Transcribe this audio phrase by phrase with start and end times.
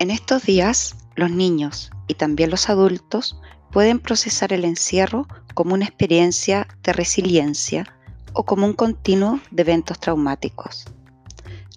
[0.00, 3.40] En estos días, los niños y también los adultos
[3.72, 7.84] pueden procesar el encierro como una experiencia de resiliencia
[8.32, 10.84] o como un continuo de eventos traumáticos.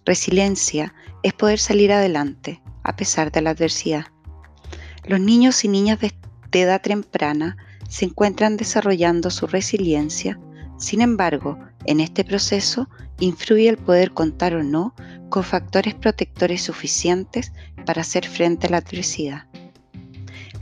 [0.05, 4.05] Resiliencia es poder salir adelante a pesar de la adversidad.
[5.03, 6.13] Los niños y niñas de,
[6.51, 7.57] edad temprana
[7.89, 10.39] se encuentran desarrollando su resiliencia,
[10.77, 14.95] sin embargo, en este proceso influye el poder contar o no
[15.29, 17.53] con factores protectores suficientes
[17.85, 19.45] para hacer frente a la adversidad.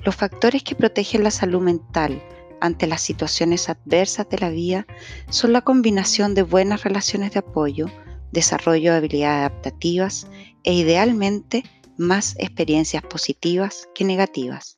[0.03, 2.21] Los factores que protegen la salud mental
[2.61, 4.85] ante las situaciones adversas de la vida
[5.29, 7.87] son la combinación de buenas relaciones de apoyo,
[8.31, 10.27] desarrollo de habilidades adaptativas
[10.63, 11.63] e idealmente
[11.97, 14.77] más experiencias positivas que negativas.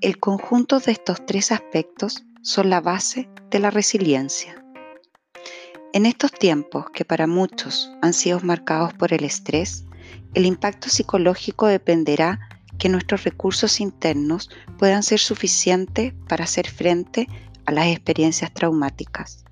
[0.00, 4.65] El conjunto de estos tres aspectos son la base de la resiliencia.
[5.96, 9.86] En estos tiempos que para muchos han sido marcados por el estrés,
[10.34, 12.38] el impacto psicológico dependerá
[12.78, 17.26] que nuestros recursos internos puedan ser suficientes para hacer frente
[17.64, 19.46] a las experiencias traumáticas.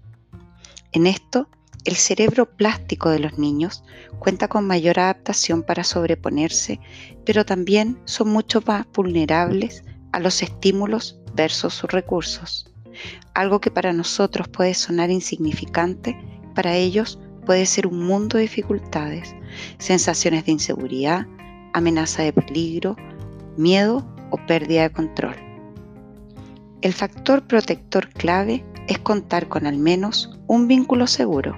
[0.93, 1.49] En esto,
[1.87, 3.83] el cerebro plástico de los niños
[4.19, 6.79] cuenta con mayor adaptación para sobreponerse,
[7.25, 12.71] pero también son mucho más vulnerables a los estímulos versus sus recursos.
[13.33, 16.17] Algo que para nosotros puede sonar insignificante,
[16.55, 19.35] para ellos puede ser un mundo de dificultades,
[19.79, 21.27] sensaciones de inseguridad,
[21.73, 22.97] amenaza de peligro,
[23.57, 25.37] miedo o pérdida de control.
[26.83, 31.57] El factor protector clave es contar con al menos un vínculo seguro,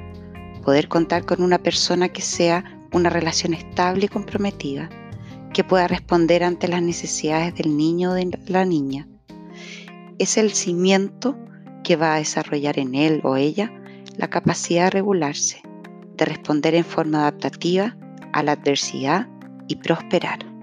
[0.64, 4.88] poder contar con una persona que sea una relación estable y comprometida,
[5.52, 9.08] que pueda responder ante las necesidades del niño o de la niña.
[10.18, 11.36] Es el cimiento
[11.82, 13.72] que va a desarrollar en él o ella
[14.16, 15.62] la capacidad de regularse,
[16.16, 17.96] de responder en forma adaptativa
[18.32, 19.28] a la adversidad
[19.68, 20.55] y prosperar.